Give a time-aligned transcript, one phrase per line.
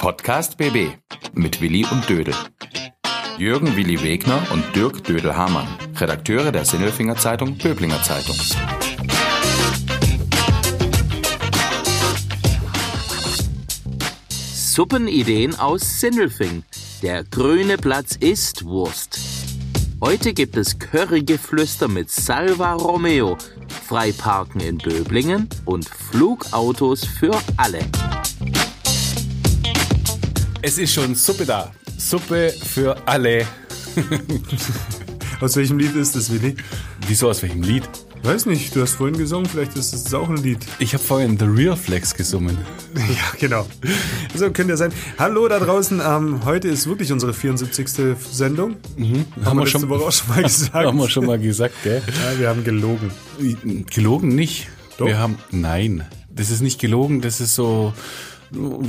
[0.00, 0.92] Podcast BB
[1.34, 2.34] mit Willi und Dödel.
[3.36, 8.34] Jürgen Willi Wegner und Dirk Dödel-Hamann, Redakteure der Sinnelfinger Zeitung Böblinger Zeitung.
[14.54, 16.62] Suppenideen aus Sinnelfing.
[17.02, 19.20] Der grüne Platz ist Wurst.
[20.00, 23.36] Heute gibt es Currygeflüster mit Salva Romeo,
[23.86, 27.80] Freiparken in Böblingen und Flugautos für alle.
[30.62, 31.72] Es ist schon Suppe da.
[31.96, 33.46] Suppe für alle.
[35.40, 36.54] Aus welchem Lied ist das, Willi?
[37.06, 37.84] Wieso aus welchem Lied?
[38.22, 40.58] Weiß nicht, du hast vorhin gesungen, vielleicht ist es auch ein Lied.
[40.78, 42.58] Ich habe vorhin The Real Flex gesungen.
[42.94, 43.66] Ja, genau.
[44.34, 44.92] So könnte ja sein.
[45.18, 46.02] Hallo da draußen.
[46.04, 47.88] Ähm, heute ist wirklich unsere 74.
[48.30, 48.76] Sendung.
[48.98, 49.24] Mhm.
[49.36, 50.74] Haben, haben wir schon, Woche auch schon mal gesagt.
[50.74, 52.02] haben wir schon mal gesagt, gell?
[52.06, 53.10] Ja, wir haben gelogen.
[53.90, 54.68] Gelogen nicht.
[54.98, 55.06] Doch.
[55.06, 57.94] Wir haben, nein, das ist nicht gelogen, das ist so,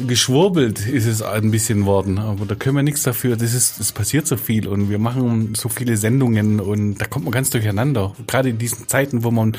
[0.08, 3.36] geschwurbelt ist es ein bisschen worden, aber da können wir nichts dafür.
[3.36, 7.26] Das ist, es passiert so viel und wir machen so viele Sendungen und da kommt
[7.26, 8.16] man ganz durcheinander.
[8.28, 9.58] Gerade in diesen Zeiten, wo man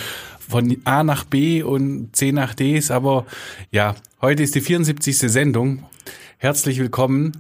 [0.48, 2.90] von A nach B und C nach D ist.
[2.90, 3.26] Aber
[3.70, 5.18] ja, heute ist die 74.
[5.18, 5.84] Sendung.
[6.38, 7.32] Herzlich willkommen.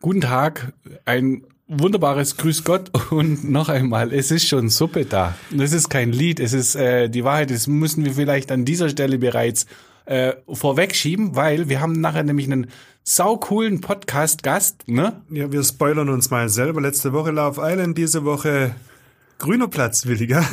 [0.00, 0.72] Guten Tag.
[1.04, 5.34] Ein wunderbares Grüß Gott und noch einmal, es ist schon Suppe da.
[5.50, 8.90] Das ist kein Lied, es ist äh, die Wahrheit, das müssen wir vielleicht an dieser
[8.90, 9.66] Stelle bereits
[10.06, 12.68] äh, vorwegschieben, weil wir haben nachher nämlich einen
[13.04, 15.22] saucoolen Podcast-Gast, ne?
[15.30, 16.80] Ja, wir spoilern uns mal selber.
[16.80, 18.74] Letzte Woche Love Island, diese Woche
[19.38, 20.44] Grüner Platz, Williger.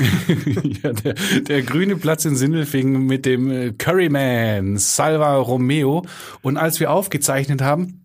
[0.84, 6.06] ja, der, der grüne Platz in Sindelfingen mit dem äh, Curryman, Salva Romeo.
[6.42, 8.02] Und als wir aufgezeichnet haben,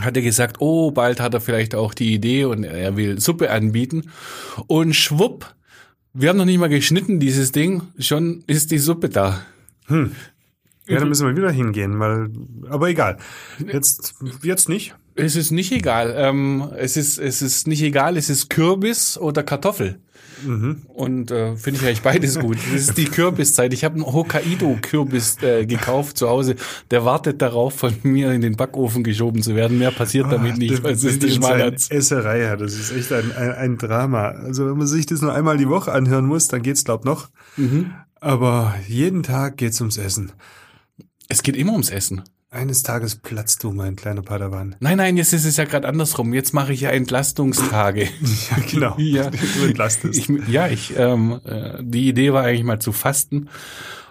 [0.00, 3.50] hat er gesagt, oh, bald hat er vielleicht auch die Idee und er will Suppe
[3.50, 4.10] anbieten.
[4.66, 5.54] Und schwupp,
[6.14, 9.42] wir haben noch nicht mal geschnitten, dieses Ding, schon ist die Suppe da.
[9.86, 10.12] Hm.
[10.86, 12.30] Ja, dann müssen wir wieder hingehen, weil,
[12.68, 13.18] aber egal.
[13.64, 14.94] Jetzt, jetzt nicht.
[15.14, 16.14] Es ist nicht egal.
[16.16, 18.16] Ähm, es ist, es ist nicht egal.
[18.16, 20.00] Es ist Kürbis oder Kartoffel.
[20.44, 20.82] Mhm.
[20.88, 22.56] Und äh, finde ich eigentlich beides gut.
[22.72, 23.72] Das ist die Kürbiszeit.
[23.72, 26.56] Ich habe einen Hokkaido-Kürbis äh, gekauft zu Hause.
[26.90, 29.78] Der wartet darauf, von mir in den Backofen geschoben zu werden.
[29.78, 30.84] Mehr passiert oh, damit nicht.
[30.84, 32.40] Das, ist die Esserei.
[32.40, 34.28] Ja, das ist echt ein, ein, ein, Drama.
[34.28, 37.28] Also wenn man sich das nur einmal die Woche anhören muss, dann geht's glaub noch.
[37.56, 37.92] Mhm.
[38.20, 40.32] Aber jeden Tag geht's ums Essen.
[41.30, 42.24] Es geht immer ums Essen.
[42.50, 44.74] Eines Tages platzt du, mein kleiner Padawan.
[44.80, 46.34] Nein, nein, jetzt ist es ja gerade andersrum.
[46.34, 48.02] Jetzt mache ich ja Entlastungstage.
[48.50, 48.94] ja, genau.
[48.98, 49.30] ja.
[49.56, 50.18] Du entlastest.
[50.18, 53.48] Ich, ja, ich, ähm, äh, die Idee war eigentlich mal zu fasten.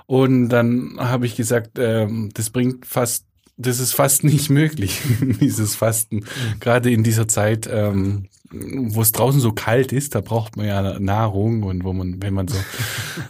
[0.05, 3.25] Und dann habe ich gesagt, ähm, das bringt fast,
[3.57, 5.01] das ist fast nicht möglich,
[5.41, 6.23] dieses Fasten.
[6.61, 10.99] Gerade in dieser Zeit, ähm, wo es draußen so kalt ist, da braucht man ja
[10.99, 12.57] Nahrung und wo man, wenn man so,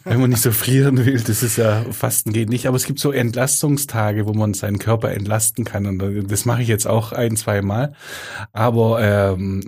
[0.06, 2.68] wenn man nicht so frieren will, das ist ja, Fasten geht nicht.
[2.68, 6.68] Aber es gibt so Entlastungstage, wo man seinen Körper entlasten kann und das mache ich
[6.68, 7.94] jetzt auch ein, zwei Mal.
[8.54, 9.64] Aber ähm,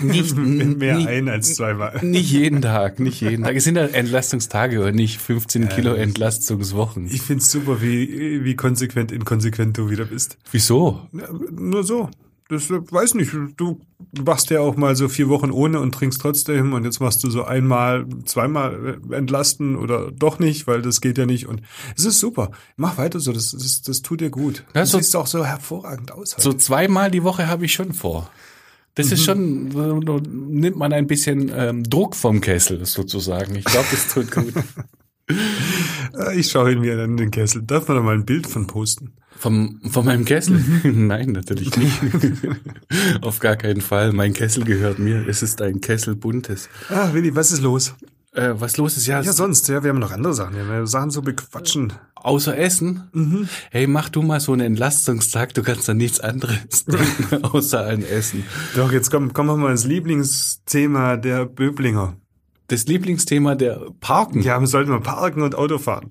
[0.00, 1.98] nicht mehr nicht, ein als zweimal.
[2.02, 3.56] Nicht jeden Tag, nicht jeden Tag.
[3.56, 7.06] Es sind ja Entlastungstage und nicht 15 ja, Kilo Entlastungswochen.
[7.06, 10.38] Ich find's super, wie, wie konsequent inkonsequent du wieder bist.
[10.52, 11.08] Wieso?
[11.50, 12.10] Nur so
[12.48, 13.80] das weiß nicht, du
[14.24, 17.30] machst ja auch mal so vier Wochen ohne und trinkst trotzdem und jetzt machst du
[17.30, 21.62] so einmal, zweimal entlasten oder doch nicht, weil das geht ja nicht und
[21.96, 22.50] es ist super.
[22.76, 24.64] Mach weiter so, das, das, das tut dir gut.
[24.74, 26.34] Ja, du so, siehst auch so hervorragend aus.
[26.34, 26.42] Heute.
[26.42, 28.30] So zweimal die Woche habe ich schon vor.
[28.94, 29.12] Das mhm.
[29.12, 33.56] ist schon, nimmt man ein bisschen ähm, Druck vom Kessel sozusagen.
[33.56, 34.52] Ich glaube, das tut gut.
[36.34, 37.62] ich schaue ihn mir an den Kessel.
[37.62, 39.14] Darf man da mal ein Bild von posten?
[39.36, 40.58] Vom, von meinem Kessel?
[40.58, 41.06] Mhm.
[41.06, 41.92] Nein, natürlich nicht.
[43.20, 44.12] Auf gar keinen Fall.
[44.12, 45.26] Mein Kessel gehört mir.
[45.26, 46.68] Es ist ein Kessel buntes.
[46.88, 47.94] Ah, Willi, was ist los?
[48.32, 49.20] Äh, was los ist, ja.
[49.20, 50.56] Ja, sonst, ja, wir haben noch andere Sachen.
[50.56, 51.92] Wir haben Sachen so bequatschen.
[52.16, 53.04] Außer Essen?
[53.12, 53.48] Mhm.
[53.70, 58.02] Hey, mach du mal so einen Entlastungstag, du kannst da nichts anderes denken, außer ein
[58.02, 58.44] Essen.
[58.74, 62.16] Doch, jetzt kommen, kommen wir mal ins Lieblingsthema der Böblinger.
[62.68, 64.42] Das Lieblingsthema der Parken?
[64.42, 66.10] Ja, wir sollten mal parken und Auto fahren.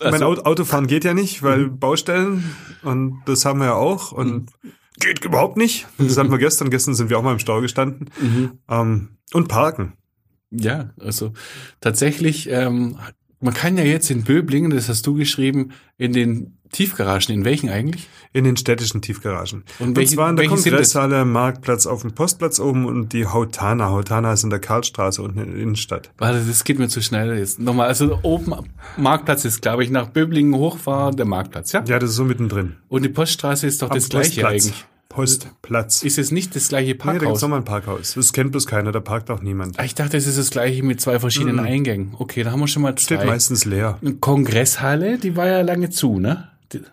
[0.00, 1.78] Also, mein Auto, Autofahren geht ja nicht, weil mhm.
[1.78, 2.44] Baustellen
[2.82, 4.32] und das haben wir ja auch und
[4.62, 4.72] mhm.
[4.98, 5.86] geht überhaupt nicht.
[5.98, 6.70] Das hatten wir gestern.
[6.70, 8.10] Gestern sind wir auch mal im Stau gestanden.
[8.20, 8.58] Mhm.
[8.68, 9.92] Ähm, und parken.
[10.50, 11.32] Ja, also
[11.80, 12.98] tatsächlich, ähm,
[13.40, 17.68] man kann ja jetzt in Böblingen, das hast du geschrieben, in den Tiefgaragen, in welchen
[17.68, 18.08] eigentlich?
[18.32, 19.64] In den städtischen Tiefgaragen.
[19.78, 23.90] Und, welche, und zwar in der Kongresshalle, Marktplatz auf dem Postplatz oben und die Hautana.
[23.90, 26.10] Hautana ist in der Karlstraße unten in der Innenstadt.
[26.18, 27.58] Warte, das geht mir zu schnell jetzt.
[27.58, 28.54] Nochmal, also oben
[28.96, 31.82] Marktplatz ist, glaube ich, nach Böblingen hochfahren, der Marktplatz, ja?
[31.86, 32.76] Ja, das ist so mittendrin.
[32.88, 34.86] Und die Poststraße ist doch Am das gleiche eigentlich.
[35.10, 36.04] Postplatz.
[36.04, 37.14] Ist es nicht das gleiche Parkhaus?
[37.14, 38.14] Nee, da gibt's nochmal ein Parkhaus.
[38.14, 39.78] Das kennt bloß keiner, da parkt auch niemand.
[39.78, 41.62] Ah, ich dachte, es ist das gleiche mit zwei verschiedenen mhm.
[41.62, 42.14] Eingängen.
[42.16, 43.16] Okay, da haben wir schon mal zwei.
[43.16, 43.98] Steht meistens leer.
[44.20, 46.49] Kongresshalle, die war ja lange zu, ne?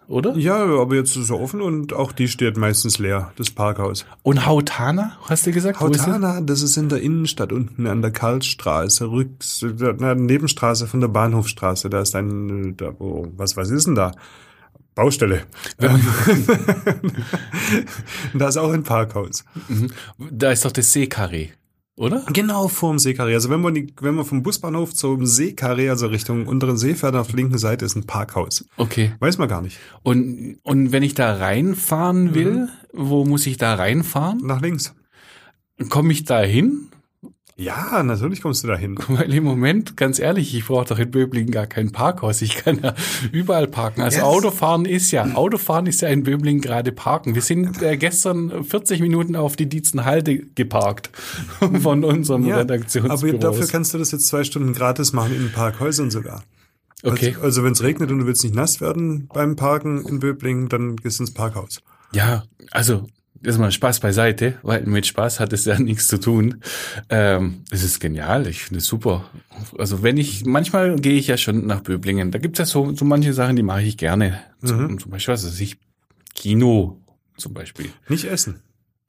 [0.07, 0.35] Oder?
[0.35, 4.05] Ja, aber jetzt ist es offen und auch die steht meistens leer, das Parkhaus.
[4.23, 5.79] Und Hautana, hast du gesagt?
[5.81, 6.07] Wo ist das?
[6.07, 9.65] Hautana, das ist in der Innenstadt unten an der Karlstraße, rücks,
[9.99, 11.89] na, Nebenstraße von der Bahnhofstraße.
[11.89, 14.11] Da ist ein, da, wo, was, was ist denn da?
[14.95, 15.43] Baustelle.
[18.33, 19.45] da ist auch ein Parkhaus.
[20.31, 21.49] Da ist doch das Seekarree,
[21.97, 22.23] oder?
[22.31, 23.33] Genau vorm Seekarree.
[23.33, 27.15] Also wenn man, die, wenn man vom Busbahnhof zum Seekarree, also Richtung unteren See fährt,
[27.15, 28.65] auf der linken Seite ist ein Parkhaus.
[28.77, 29.11] Okay.
[29.19, 29.79] Weiß man gar nicht.
[30.03, 34.39] Und, und wenn ich da reinfahren will, wo muss ich da reinfahren?
[34.43, 34.93] Nach links.
[35.89, 36.89] Komme ich da hin?
[37.59, 38.99] Ja, natürlich kommst du da hin.
[39.07, 42.43] Weil im Moment, ganz ehrlich, ich brauche doch in Böblingen gar kein Parkhaus.
[42.43, 42.93] Ich kann ja
[43.31, 44.01] überall parken.
[44.01, 44.25] Also Yes.
[44.25, 47.33] Autofahren ist ja, Autofahren ist ja in Böblingen gerade parken.
[47.33, 51.09] Wir sind äh, gestern 40 Minuten auf die Dietzenhalde geparkt
[51.81, 53.37] von unserem Ja, Redaktionsbüro.
[53.37, 56.43] aber dafür kannst du das jetzt zwei Stunden gratis machen in Parkhäusern sogar.
[57.03, 57.29] Okay.
[57.35, 60.69] Also, also wenn es regnet und du willst nicht nass werden beim Parken in Böblingen,
[60.69, 61.81] dann gehst du ins Parkhaus.
[62.11, 63.07] Ja, also
[63.41, 66.61] das mal Spaß beiseite, weil mit Spaß hat es ja nichts zu tun.
[67.09, 69.29] Ähm, es ist genial, ich finde es super.
[69.77, 72.31] Also wenn ich, manchmal gehe ich ja schon nach Böblingen.
[72.31, 74.39] Da gibt es ja so, so manche Sachen, die mache ich gerne.
[74.63, 75.77] Zum, zum Beispiel, was weiß ich,
[76.35, 76.99] Kino
[77.37, 77.89] zum Beispiel.
[78.09, 78.61] Nicht essen.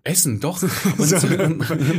[0.08, 0.58] Essen, doch.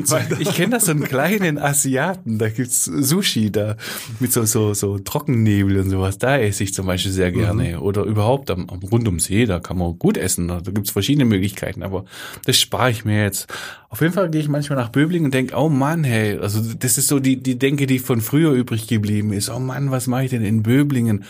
[0.04, 3.76] So, ich kenne da so einen kleinen Asiaten, da gibt's Sushi da
[4.20, 6.18] mit so, so, so Trockennebel und sowas.
[6.18, 7.80] Da esse ich zum Beispiel sehr gerne.
[7.82, 10.48] Oder überhaupt am, am rund ums See, da kann man gut essen.
[10.48, 12.06] Da gibt's verschiedene Möglichkeiten, aber
[12.46, 13.48] das spare ich mir jetzt.
[13.92, 17.00] Auf jeden Fall gehe ich manchmal nach Böblingen und denke, oh Mann, hey, also das
[17.00, 19.50] ist so die, die Denke, die von früher übrig geblieben ist.
[19.50, 21.26] Oh Mann, was mache ich denn in Böblingen?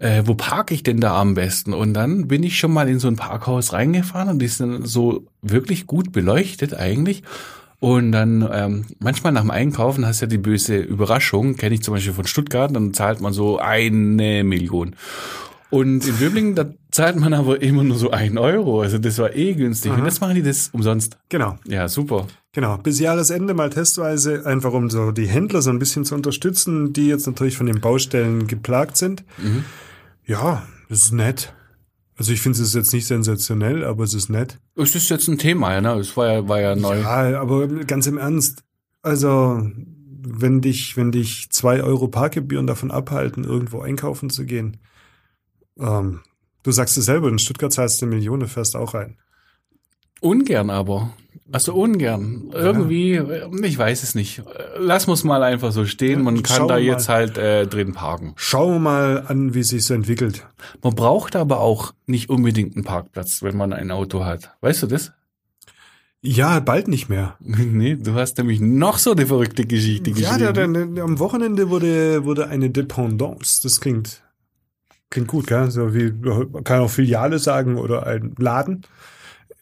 [0.00, 1.72] Äh, wo parke ich denn da am besten?
[1.72, 5.24] Und dann bin ich schon mal in so ein Parkhaus reingefahren und die sind so
[5.42, 7.22] wirklich gut beleuchtet eigentlich.
[7.78, 11.82] Und dann ähm, manchmal nach dem Einkaufen hast du ja die böse Überraschung, kenne ich
[11.82, 14.94] zum Beispiel von Stuttgart, dann zahlt man so eine Million.
[15.70, 18.82] Und in Böblingen, da zahlt man aber immer nur so ein Euro.
[18.82, 19.92] Also das war eh günstig.
[19.92, 21.16] Und jetzt machen die das umsonst.
[21.28, 21.58] Genau.
[21.64, 22.26] Ja, super.
[22.52, 26.92] Genau, bis Jahresende mal testweise, einfach um so die Händler so ein bisschen zu unterstützen,
[26.92, 29.22] die jetzt natürlich von den Baustellen geplagt sind.
[30.26, 31.54] Ja, das ist nett.
[32.20, 34.60] Also ich finde es ist jetzt nicht sensationell, aber es ist nett.
[34.76, 35.94] Es ist jetzt ein Thema, ja, ne?
[35.94, 37.00] Es war ja, war ja neu.
[37.00, 38.62] Ja, aber ganz im Ernst.
[39.00, 44.76] Also, wenn dich, wenn dich zwei Euro Parkgebühren davon abhalten, irgendwo einkaufen zu gehen,
[45.78, 46.20] ähm,
[46.62, 49.16] du sagst es selber, in Stuttgart zahlst du eine Million, fährst auch rein.
[50.20, 51.10] Ungern aber.
[51.52, 52.50] Also ungern.
[52.52, 54.42] Irgendwie, äh, ich weiß es nicht.
[54.78, 56.22] Lass uns mal einfach so stehen.
[56.22, 57.14] Man kann schauen da jetzt mal.
[57.14, 58.34] halt äh, drin parken.
[58.36, 60.46] Schauen wir mal an, wie sich so entwickelt.
[60.82, 64.54] Man braucht aber auch nicht unbedingt einen Parkplatz, wenn man ein Auto hat.
[64.60, 65.12] Weißt du das?
[66.22, 67.36] Ja, bald nicht mehr.
[67.40, 70.54] nee, du hast nämlich noch so eine verrückte Geschichte Ja, geschrieben.
[70.54, 73.60] der, der, der, am Wochenende wurde, wurde eine Dependance.
[73.62, 74.22] Das klingt,
[75.08, 75.68] klingt gut, gell?
[75.70, 78.82] So wie, man kann auch Filiale sagen oder ein Laden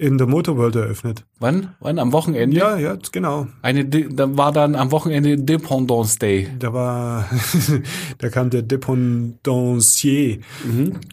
[0.00, 1.24] in der Motorworld eröffnet.
[1.40, 1.74] Wann?
[1.80, 1.98] Wann?
[1.98, 2.56] Am Wochenende?
[2.56, 3.48] Ja, ja, genau.
[3.62, 6.48] Eine, De- da war dann am Wochenende Dependance Day.
[6.58, 7.28] Da war,
[8.18, 10.38] da kam der Dependancier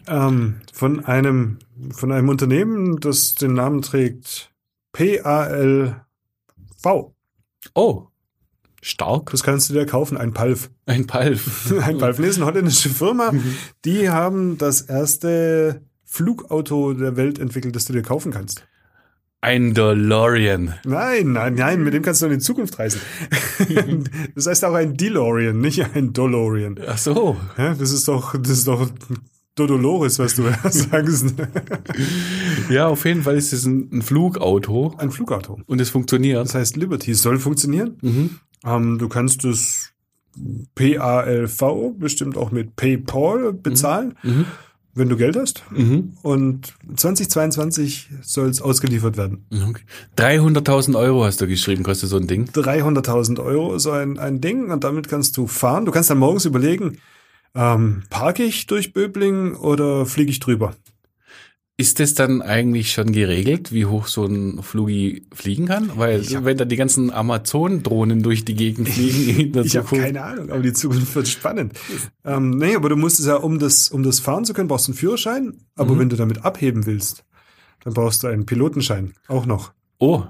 [0.06, 1.58] ähm, von einem,
[1.90, 4.52] von einem Unternehmen, das den Namen trägt
[4.92, 5.96] PALV.
[7.74, 8.06] Oh,
[8.80, 9.30] stark.
[9.32, 10.70] Das kannst du dir kaufen, ein Palf.
[10.86, 11.72] Ein Palf.
[11.82, 13.32] Ein Palf nee, ist eine holländische Firma.
[13.84, 18.64] Die haben das erste Flugauto der Welt entwickelt, das du dir kaufen kannst.
[19.46, 20.74] Ein DeLorean.
[20.84, 23.00] Nein, nein, nein, mit dem kannst du in die Zukunft reisen.
[24.34, 26.80] das heißt auch ein DeLorean, nicht ein DeLorean.
[26.84, 27.36] Ach so.
[27.56, 28.90] Ja, das ist doch, das ist doch
[29.54, 31.34] Dodolores, was du sagst.
[32.68, 35.60] Ja, auf jeden Fall ist es ein, ein Flugauto Ein Flugauto.
[35.66, 36.44] und es funktioniert.
[36.44, 37.14] Das heißt Liberty.
[37.14, 38.40] Soll funktionieren.
[38.64, 39.92] Ähm, du kannst es
[40.74, 44.16] PALV bestimmt auch mit PayPal bezahlen,
[44.96, 45.62] wenn du Geld hast.
[46.22, 49.44] Und 2022 soll es ausgeliefert werden.
[49.52, 49.82] Okay.
[50.16, 52.48] 300.000 Euro hast du geschrieben, kostet so ein Ding.
[52.48, 55.84] 300.000 Euro so ein, ein Ding und damit kannst du fahren.
[55.84, 56.98] Du kannst dann morgens überlegen,
[57.54, 60.74] ähm, parke ich durch Böblingen oder fliege ich drüber?
[61.78, 65.90] Ist das dann eigentlich schon geregelt, wie hoch so ein Flugi fliegen kann?
[65.96, 70.04] Weil wenn da die ganzen Amazon-Drohnen durch die Gegend fliegen in der Ich habe Zukunft.
[70.06, 71.74] keine Ahnung, aber die Zukunft wird spannend.
[72.24, 74.88] Ähm, nee, aber du musst es ja, um das, um das fahren zu können, brauchst
[74.88, 75.58] du einen Führerschein.
[75.74, 77.24] Aber wenn du damit abheben willst,
[77.84, 79.72] dann brauchst du einen Pilotenschein auch noch.
[79.98, 80.24] Oh,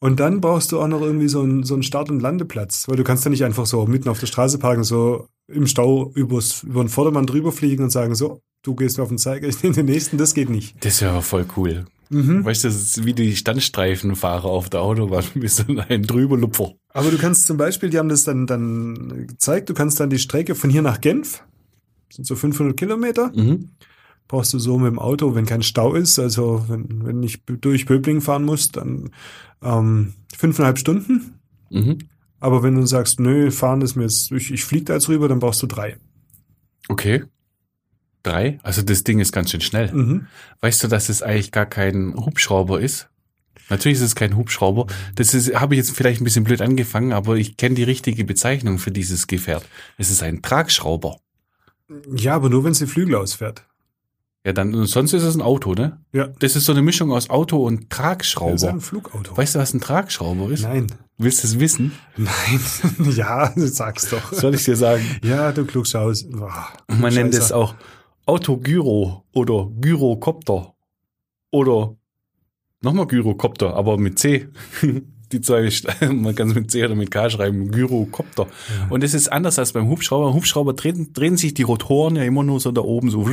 [0.00, 2.96] Und dann brauchst du auch noch irgendwie so einen, so einen Start- und Landeplatz, weil
[2.96, 6.62] du kannst ja nicht einfach so mitten auf der Straße parken, so im Stau übers,
[6.62, 9.74] über den Vordermann drüber fliegen und sagen, so, du gehst auf den Zeiger, ich nehme
[9.74, 10.76] den nächsten, das geht nicht.
[10.84, 11.86] das wäre voll cool.
[12.10, 16.72] Weißt du, das ist wie die Standstreifenfahrer auf der Autobahn, bist dann ein Drüberlupfer.
[16.94, 20.18] Aber du kannst zum Beispiel, die haben das dann, dann gezeigt, du kannst dann die
[20.18, 21.44] Strecke von hier nach Genf,
[22.10, 23.30] sind so 500 Kilometer,
[24.26, 27.84] brauchst du so mit dem Auto, wenn kein Stau ist, also wenn, wenn ich durch
[27.84, 29.10] Böbling fahren muss, dann
[29.62, 31.34] ähm, fünfeinhalb Stunden.
[31.70, 31.98] Mhm.
[32.40, 35.28] Aber wenn du sagst, nö, fahren ist mir jetzt, ich, ich fliege da jetzt rüber,
[35.28, 35.96] dann brauchst du drei.
[36.88, 37.24] Okay.
[38.22, 38.58] Drei?
[38.62, 39.92] Also das Ding ist ganz schön schnell.
[39.92, 40.26] Mhm.
[40.60, 43.08] Weißt du, dass es eigentlich gar kein Hubschrauber ist?
[43.70, 44.86] Natürlich ist es kein Hubschrauber.
[45.14, 48.78] Das habe ich jetzt vielleicht ein bisschen blöd angefangen, aber ich kenne die richtige Bezeichnung
[48.78, 49.66] für dieses Gefährt.
[49.98, 51.18] Es ist ein Tragschrauber.
[52.14, 53.64] Ja, aber nur wenn es die Flügel ausfährt.
[54.48, 56.00] Ja, dann sonst ist es ein Auto, ne?
[56.10, 56.28] Ja.
[56.38, 58.68] Das ist so eine Mischung aus Auto und Das ist Tragschrauber.
[58.70, 59.36] ein Flugauto.
[59.36, 60.62] Weißt du, was ein Tragschrauber ist?
[60.62, 60.86] Nein.
[61.18, 61.92] Willst du es wissen?
[62.16, 62.60] Nein.
[63.14, 64.32] ja, sag's doch.
[64.32, 65.04] Soll ich dir sagen?
[65.22, 66.24] Ja, du Klugschaus.
[66.30, 67.56] Boah, Man nennt es Scheiße.
[67.56, 67.74] auch
[68.24, 70.72] Autogyro oder Gyrocopter
[71.50, 71.94] oder
[72.80, 74.48] nochmal Gyrocopter, aber mit C.
[75.32, 78.46] Die zwei, St- man kann es mit C oder mit K schreiben, Gyrocopter.
[78.88, 80.26] Und es ist anders als beim Hubschrauber.
[80.26, 83.28] Beim Hubschrauber drehen, drehen sich die Rotoren ja immer nur so da oben so.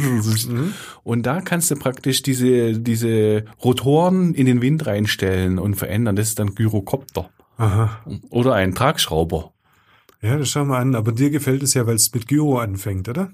[1.03, 6.15] Und da kannst du praktisch diese, diese Rotoren in den Wind reinstellen und verändern.
[6.15, 7.29] Das ist dann Gyrocopter.
[7.57, 8.01] Aha.
[8.29, 9.53] Oder ein Tragschrauber.
[10.21, 10.95] Ja, das schau mal an.
[10.95, 13.31] Aber dir gefällt es ja, weil es mit Gyro anfängt, oder?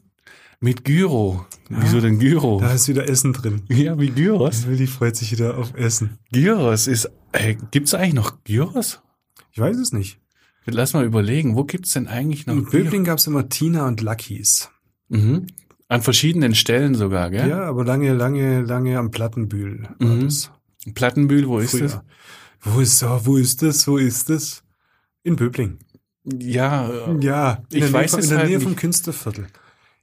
[0.64, 1.46] Mit Gyro.
[1.70, 2.60] Wieso denn Gyro?
[2.62, 3.64] Da ist wieder Essen drin.
[3.68, 4.68] Ja, wie Gyros.
[4.68, 6.20] Willi freut sich wieder auf Essen.
[6.32, 9.02] Gyros ist, äh, gibt's eigentlich noch Gyros?
[9.52, 10.20] Ich weiß es nicht.
[10.68, 14.02] Lass mal überlegen, wo gibt's denn eigentlich noch In Böbling gab es immer Tina und
[14.02, 14.70] Luckys.
[15.10, 15.48] Mhm.
[15.88, 17.50] An verschiedenen Stellen sogar, gell?
[17.50, 20.26] Ja, aber lange, lange, lange am Plattenbühl war Mhm.
[20.26, 20.52] das.
[20.94, 21.82] Plattenbühl, wo ist Früher.
[21.82, 22.00] das?
[22.62, 23.88] Wo ist, oh, wo ist das?
[23.88, 24.64] Wo ist das?
[25.24, 25.80] In Böbling.
[26.24, 28.64] Ja, Ja, in Ich der weiß Nähe, es in der halt Nähe nicht.
[28.68, 29.48] vom Künstlerviertel.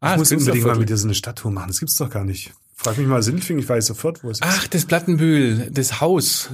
[0.01, 1.69] Ah, ich muss unbedingt mal mit dir so eine Stadttour machen.
[1.69, 2.53] Das gibt's doch gar nicht.
[2.81, 4.45] Frag mich mal Sinfing, ich weiß sofort, wo es ist.
[4.47, 6.49] Ach, das Plattenbühl, das Haus.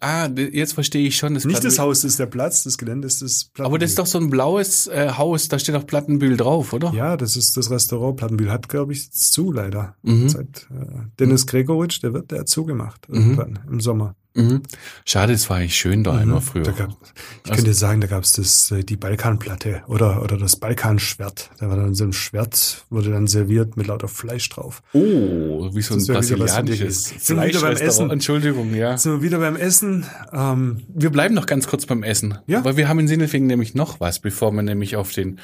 [0.00, 1.34] Ah, d- jetzt verstehe ich schon.
[1.34, 1.78] Das Nicht das.
[1.78, 3.66] Haus, das ist der Platz, das Gelände ist das Plattenbühl.
[3.66, 6.92] Aber das ist doch so ein blaues äh, Haus, da steht auch Plattenbühl drauf, oder?
[6.92, 8.16] Ja, das ist das Restaurant.
[8.16, 9.94] Plattenbühl hat, glaube ich, zu, leider.
[10.02, 10.28] Mhm.
[10.28, 10.84] Seit äh,
[11.20, 14.16] Dennis Gregoritsch, der wird, der hat zugemacht irgendwann im Sommer.
[14.38, 14.62] Mhm.
[15.04, 16.62] Schade, es war eigentlich schön da immer früher.
[16.62, 20.36] Da gab, ich Also- könnte sagen, da gab es das, äh, die Balkanplatte oder, oder
[20.36, 21.50] das Balkanschwert.
[21.58, 24.82] Da war dann so ein Schwert, wurde dann serviert mit lauter Fleisch drauf.
[24.92, 27.80] Oh, wie so ein brasilianisches Fleischrestaurant.
[27.80, 28.10] Essen.
[28.10, 28.96] Entschuldigung, ja.
[29.04, 30.06] Wir wieder beim Essen.
[30.32, 32.38] Ähm, Wir bleiben noch ganz kurz beim Essen.
[32.46, 32.64] Ja.
[32.64, 35.40] Weil wir haben in Sindelfingen nämlich noch was, bevor wir nämlich auf den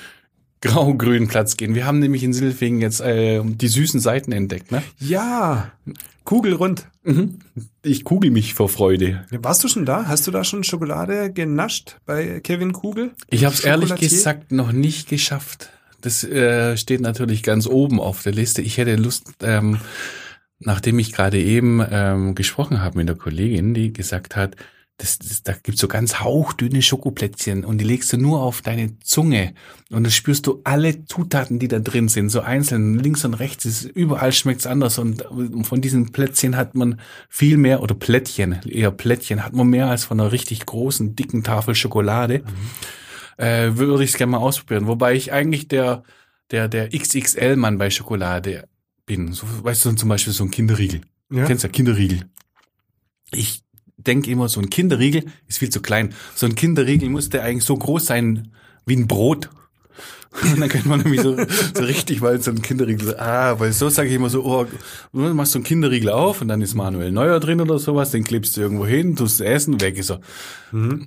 [0.61, 1.75] grau-grünen Platz gehen.
[1.75, 4.71] Wir haben nämlich in Sindelfingen jetzt äh, die süßen Seiten entdeckt.
[4.73, 4.83] Ne?
[4.99, 5.73] ja,
[6.25, 6.89] kugelrund.
[7.03, 7.39] Mhm.
[7.83, 9.25] Ich kugel mich vor Freude.
[9.31, 10.07] Warst du schon da?
[10.07, 13.13] Hast du da schon Schokolade genascht bei Kevin Kugel?
[13.31, 15.71] Ich habe es ehrlich gesagt noch nicht geschafft.
[16.01, 18.63] Das äh, steht natürlich ganz oben auf der Liste.
[18.63, 19.79] Ich hätte Lust, ähm,
[20.59, 24.57] nachdem ich gerade eben ähm, gesprochen habe mit der Kollegin, die gesagt hat,
[24.99, 28.99] das, das, da gibt's so ganz hauchdünne Schokoplätzchen und die legst du nur auf deine
[29.01, 29.55] Zunge
[29.91, 33.65] und dann spürst du alle Zutaten, die da drin sind, so einzeln, links und rechts,
[33.65, 35.25] ist, überall schmeckt's anders und
[35.65, 40.05] von diesen Plätzchen hat man viel mehr, oder Plättchen, eher Plättchen, hat man mehr als
[40.05, 42.45] von einer richtig großen, dicken Tafel Schokolade
[43.37, 44.87] äh, würde ich es gerne mal ausprobieren.
[44.87, 46.03] Wobei ich eigentlich der,
[46.51, 48.69] der, der XXL-Mann bei Schokolade
[49.07, 49.33] bin.
[49.33, 51.03] So, weißt du, zum Beispiel so ein Kinderriegel.
[51.31, 51.43] Ja.
[51.43, 52.25] Du kennst ja Kinderriegel.
[53.33, 53.64] Ich
[53.97, 56.15] denke immer, so ein Kinderriegel ist viel zu klein.
[56.35, 58.53] So ein Kinderriegel musste eigentlich so groß sein
[58.87, 59.51] wie ein Brot.
[60.43, 63.89] Und dann könnte man nämlich so, so richtig, weil so ein Kinderriegel, ah, weil so
[63.89, 64.67] sage ich immer so, oh,
[65.13, 68.25] du machst so einen Kinderriegel auf und dann ist Manuel Neuer drin oder sowas, den
[68.25, 70.21] klebst du irgendwo hin, tust essen, weg ist er.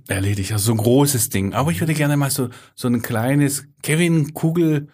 [0.07, 1.53] Erledigt, also so ein großes Ding.
[1.53, 4.87] Aber ich würde gerne mal so, so ein kleines Kevin Kugel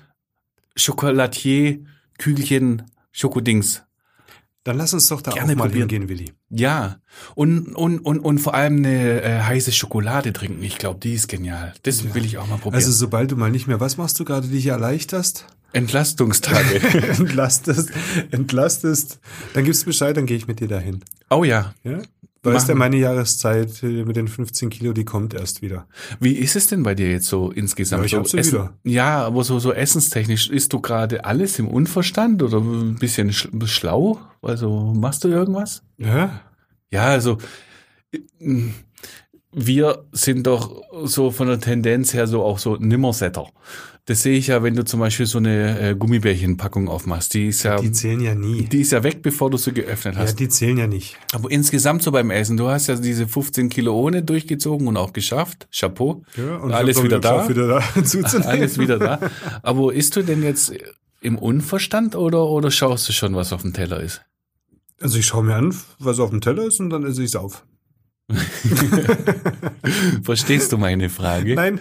[0.75, 1.81] Chocolatier
[2.17, 3.83] Kügelchen Schokodings.
[4.63, 5.89] Dann lass uns doch da Gerne auch mal probieren.
[5.89, 6.31] hingehen, Willi.
[6.49, 6.99] Ja.
[7.35, 10.63] Und, und, und, und vor allem eine äh, heiße Schokolade trinken.
[10.63, 11.73] Ich glaube, die ist genial.
[11.83, 12.75] Das will ich auch mal probieren.
[12.75, 15.47] Also sobald du mal nicht mehr, was machst du gerade, dich erleichterst?
[15.73, 16.79] Entlastungstage.
[17.17, 17.91] entlastest,
[18.31, 19.19] entlastest,
[19.53, 21.03] dann gibst Bescheid, dann gehe ich mit dir dahin.
[21.29, 21.73] oh ja.
[21.83, 21.99] Ja?
[22.43, 25.87] Da ist ja meine Jahreszeit äh, mit den 15 Kilo, die kommt erst wieder.
[26.19, 28.01] Wie ist es denn bei dir jetzt so insgesamt?
[28.01, 28.73] Ja, ich hab sie Essen, wieder.
[28.83, 33.65] Ja, aber so, so essenstechnisch, isst du gerade alles im Unverstand oder ein bisschen sch-
[33.67, 34.19] schlau?
[34.41, 35.83] Also machst du irgendwas?
[35.97, 36.41] Ja?
[36.91, 37.37] Ja, also
[38.11, 38.19] äh,
[39.51, 43.47] wir sind doch so von der Tendenz her so auch so Nimmersetter.
[44.05, 47.33] Das sehe ich ja, wenn du zum Beispiel so eine äh, Gummibärchenpackung aufmachst.
[47.35, 48.63] Die ist ja, Die zählen ja nie.
[48.63, 50.35] die ist ja weg, bevor du sie geöffnet Ja, hast.
[50.41, 51.17] die zählen ja nicht.
[51.31, 55.13] Aber insgesamt so beim Essen, du hast ja diese 15 Kilo ohne durchgezogen und auch
[55.13, 55.69] geschafft.
[55.73, 56.21] Chapeau.
[56.35, 57.47] Ja, und Alles wieder da.
[57.47, 57.77] wieder da.
[58.45, 59.19] Alles wieder da.
[59.61, 60.73] Aber isst du denn jetzt
[61.21, 64.21] im Unverstand oder, oder schaust du schon, was auf dem Teller ist?
[64.99, 67.35] Also ich schaue mir an, was auf dem Teller ist und dann esse ich es
[67.37, 67.65] auf.
[70.23, 71.55] Verstehst du meine Frage?
[71.55, 71.79] Nein.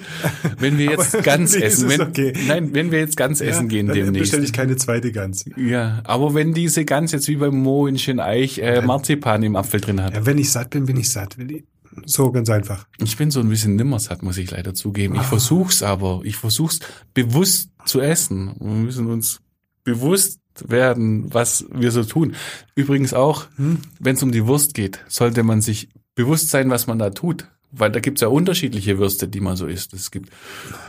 [0.58, 2.32] Wenn wir jetzt nee, essen, wenn, okay.
[2.46, 4.22] nein, wenn wir jetzt ganz essen gehen dann demnächst.
[4.22, 5.44] bestelle ich keine zweite Gans.
[5.56, 9.80] Ja, aber wenn diese Gans jetzt wie beim Mo in Schöneich äh, Marzipan im Apfel
[9.80, 10.14] drin hat.
[10.14, 11.64] Ja, wenn ich satt bin, bin ich satt, Willi.
[12.06, 12.86] So ganz einfach.
[12.98, 15.14] Ich bin so ein bisschen nimmersatt, muss ich leider zugeben.
[15.16, 16.22] Ich versuch's aber.
[16.24, 16.80] Ich versuch's
[17.12, 18.54] bewusst zu essen.
[18.58, 19.40] Wir müssen uns
[19.84, 22.34] bewusst werden, was wir so tun.
[22.74, 26.98] Übrigens auch, wenn es um die Wurst geht, sollte man sich bewusst sein, was man
[26.98, 27.46] da tut.
[27.74, 29.94] Weil da gibt's ja unterschiedliche Würste, die man so isst.
[29.94, 30.30] Es gibt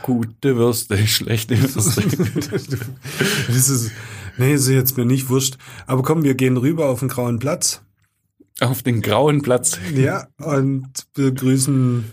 [0.02, 2.02] gute Würste, schlechte Würste.
[3.48, 3.90] Das ist,
[4.36, 5.56] nee, ist jetzt mir nicht wurscht.
[5.86, 7.80] Aber komm, wir gehen rüber auf den grauen Platz.
[8.60, 9.78] Auf den grauen Platz.
[9.94, 12.04] Ja, und begrüßen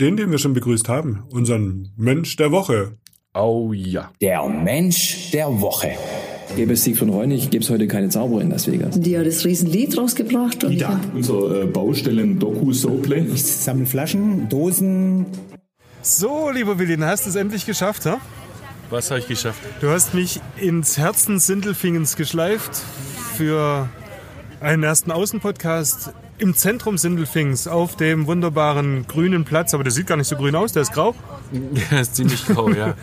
[0.00, 1.24] den, den wir schon begrüßt haben.
[1.30, 2.96] Unseren Mensch der Woche.
[3.34, 4.10] Oh ja.
[4.20, 5.92] Der Mensch der Woche.
[6.56, 8.98] Gäbe es Sieg von Reunig, gäbe es heute keine Zauberer in Las Vegas.
[9.00, 10.64] Die hat das Riesenlied rausgebracht.
[10.64, 13.26] Und hab, Unser äh, Baustellen-Doku-Sople.
[13.32, 15.26] Ich sammle Flaschen, Dosen.
[16.02, 18.18] So, lieber Willi, dann hast du es endlich geschafft, ha?
[18.90, 19.60] Was habe ich geschafft?
[19.80, 22.72] Du hast mich ins Herzen Sindelfingens geschleift
[23.36, 23.88] für
[24.60, 29.74] einen ersten Außenpodcast im Zentrum Sindelfings auf dem wunderbaren grünen Platz.
[29.74, 31.14] Aber der sieht gar nicht so grün aus, der ist grau.
[31.90, 32.94] Er ist ziemlich grau, ja.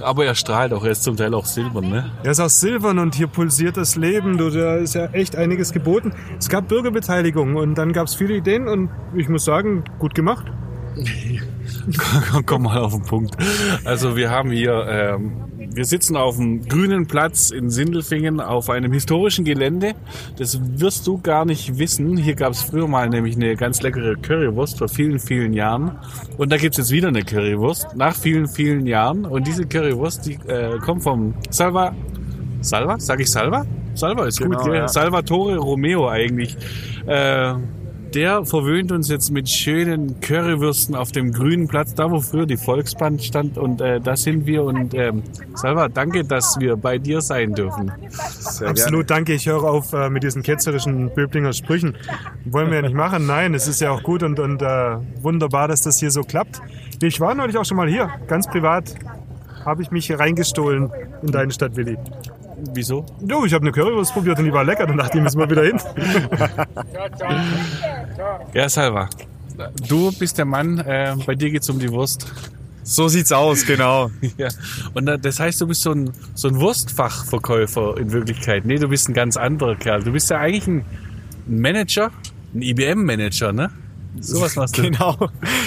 [0.00, 2.12] Aber er strahlt auch, er ist zum Teil auch silbern, ne?
[2.22, 4.38] Er ist auch silbern und hier pulsiert das Leben.
[4.38, 6.12] Du, da ist ja echt einiges geboten.
[6.38, 10.46] Es gab Bürgerbeteiligung und dann gab es viele Ideen und ich muss sagen, gut gemacht.
[12.46, 13.36] Komm mal auf den Punkt.
[13.84, 15.32] Also wir haben hier, ähm,
[15.72, 19.94] wir sitzen auf dem grünen Platz in Sindelfingen auf einem historischen Gelände.
[20.36, 22.16] Das wirst du gar nicht wissen.
[22.16, 25.98] Hier gab es früher mal nämlich eine ganz leckere Currywurst vor vielen, vielen Jahren.
[26.36, 29.24] Und da gibt's jetzt wieder eine Currywurst nach vielen, vielen Jahren.
[29.24, 31.94] Und diese Currywurst, die äh, kommt vom Salva,
[32.60, 32.98] Salva?
[32.98, 33.64] Sag ich Salva?
[33.94, 34.88] Salva ist gut, gell?
[34.88, 36.56] Salvatore Romeo eigentlich.
[37.06, 37.54] Äh,
[38.14, 42.56] der verwöhnt uns jetzt mit schönen Currywürsten auf dem grünen Platz, da wo früher die
[42.56, 43.58] Volksbahn stand.
[43.58, 44.64] Und äh, da sind wir.
[44.64, 45.22] Und ähm,
[45.54, 47.92] Salva, danke, dass wir bei dir sein dürfen.
[48.64, 49.34] Absolut, danke.
[49.34, 51.96] Ich höre auf äh, mit diesen ketzerischen Böblinger Sprüchen.
[52.44, 53.26] Wollen wir ja nicht machen.
[53.26, 56.60] Nein, es ist ja auch gut und, und äh, wunderbar, dass das hier so klappt.
[57.02, 58.94] Ich war neulich auch schon mal hier, ganz privat.
[59.64, 60.90] Habe ich mich hier reingestohlen
[61.22, 61.96] in deine Stadt, Willi.
[62.74, 63.06] Wieso?
[63.20, 64.86] Du, ich habe eine Currywurst probiert und die war lecker.
[64.86, 65.80] Dann dachte ich, müssen wir wieder hin.
[68.54, 69.08] Ja, Salva.
[69.88, 72.26] Du bist der Mann, äh, bei dir geht's um die Wurst.
[72.82, 74.10] So sieht's aus, genau.
[74.36, 74.48] Ja.
[74.94, 78.64] Und das heißt, du bist so ein, so ein Wurstfachverkäufer in Wirklichkeit.
[78.64, 80.02] Nee, du bist ein ganz anderer Kerl.
[80.02, 80.84] Du bist ja eigentlich ein
[81.46, 82.10] Manager,
[82.54, 83.70] ein IBM-Manager, ne?
[84.18, 84.82] Sowas machst du.
[84.82, 85.16] Genau.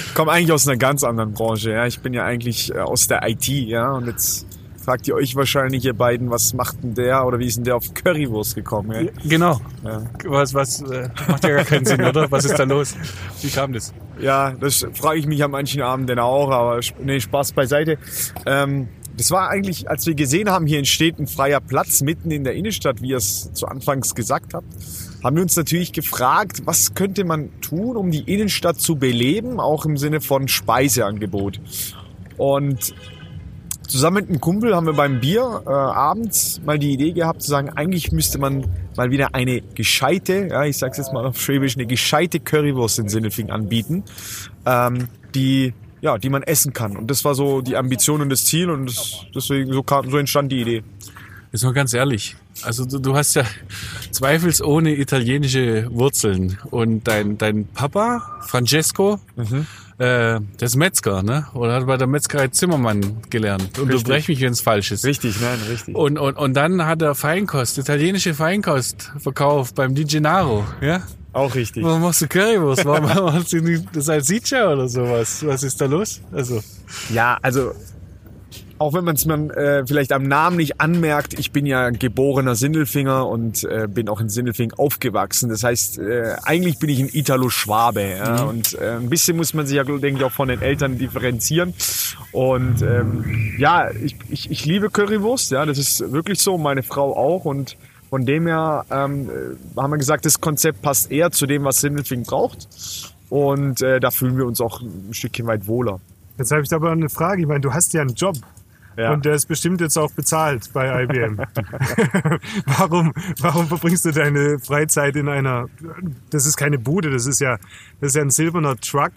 [0.08, 1.72] Ich komme eigentlich aus einer ganz anderen Branche.
[1.72, 1.86] Ja.
[1.86, 3.92] Ich bin ja eigentlich äh, aus der IT, ja.
[3.92, 4.46] Und jetzt
[4.84, 7.78] fragt ihr euch wahrscheinlich, ihr beiden, was macht denn der oder wie ist denn der
[7.78, 8.92] auf Currywurst gekommen?
[8.92, 9.12] Ja?
[9.28, 9.62] Genau.
[9.84, 10.04] Ja.
[10.26, 12.30] Was, was, äh, macht ja gar keinen Sinn, oder?
[12.30, 12.96] Was ist da los?
[13.42, 13.94] Wie kam das?
[14.20, 17.98] Ja, das frage ich mich an manchen Abenden auch, aber nee, Spaß beiseite.
[18.46, 22.44] Ähm, das war eigentlich, als wir gesehen haben, hier entsteht ein freier Platz mitten in
[22.44, 24.68] der Innenstadt, wie ihr es zu Anfangs gesagt habt,
[25.24, 29.86] haben wir uns natürlich gefragt, was könnte man tun, um die Innenstadt zu beleben, auch
[29.86, 31.62] im Sinne von Speiseangebot.
[32.38, 32.96] Und
[33.88, 37.50] zusammen mit einem Kumpel haben wir beim Bier äh, abends mal die Idee gehabt zu
[37.50, 38.66] sagen, eigentlich müsste man
[38.96, 43.10] mal wieder eine gescheite, ja, ich sag's jetzt mal auf Schwäbisch, eine gescheite Currywurst in
[43.10, 44.04] Sinnelfing anbieten,
[44.66, 46.98] ähm, die ja, die man essen kann.
[46.98, 50.18] Und das war so die Ambition und das Ziel und das, deswegen so kam, so
[50.18, 50.84] entstand die Idee.
[51.54, 52.36] Jetzt mal ganz ehrlich.
[52.64, 53.46] Also du, du hast ja
[54.12, 56.58] zweifelsohne italienische Wurzeln.
[56.72, 59.20] Und dein, dein Papa, Francesco,
[59.98, 61.48] äh, der ist Metzger, ne?
[61.54, 63.78] Oder hat bei der Metzgerei Zimmermann gelernt.
[63.80, 64.04] Und du Richtig.
[64.06, 65.06] brech mich, wenn es falsch ist.
[65.06, 65.96] Richtig, nein, richtig.
[65.96, 71.02] Und, und, und dann hat er Feinkost, italienische Feinkost verkauft beim Di Gennaro, ja?
[71.34, 71.84] Auch richtig.
[71.84, 72.86] Warum machst du Currywurst?
[72.86, 75.44] Warum machst du nicht Salsiccia oder sowas?
[75.46, 76.22] Was ist da los?
[76.32, 76.62] Also,
[77.12, 77.74] Ja, also
[78.80, 82.56] auch wenn man es man äh, vielleicht am Namen nicht anmerkt, ich bin ja geborener
[82.56, 85.50] Sindelfinger und äh, bin auch in Sindelfing aufgewachsen.
[85.50, 88.02] Das heißt, äh, eigentlich bin ich ein Italo-Schwabe.
[88.02, 88.44] Ja?
[88.44, 91.74] Und äh, ein bisschen muss man sich ja, denke ich, auch von den Eltern differenzieren.
[92.32, 97.16] Und ähm, ja, ich, ich, ich liebe Currywurst, ja, das ist wirklich so, meine Frau
[97.16, 97.46] auch.
[97.46, 97.78] Und
[98.10, 101.82] von dem her ähm, äh, haben wir gesagt, das Konzept passt eher zu dem, was
[101.82, 102.68] Sindelfing braucht.
[103.30, 106.00] Und äh, da fühlen wir uns auch ein Stückchen weit wohler.
[106.38, 107.42] Jetzt habe ich aber eine Frage.
[107.42, 108.36] Ich meine, du hast ja einen Job.
[108.98, 109.12] Ja.
[109.14, 111.38] Und der ist bestimmt jetzt auch bezahlt bei IBM.
[112.66, 115.68] warum, warum verbringst du deine Freizeit in einer,
[116.30, 117.58] das ist keine Bude, das ist ja,
[118.00, 119.14] das ist ja ein silberner Truck.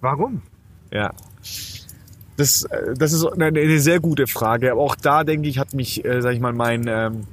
[0.00, 0.42] Warum?
[0.90, 1.12] Ja.
[2.36, 2.66] Das,
[2.96, 4.72] das ist eine, eine sehr gute Frage.
[4.72, 7.26] Aber auch da, denke ich, hat mich, äh, sag ich mal, mein ähm,